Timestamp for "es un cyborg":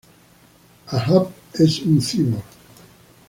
1.53-2.47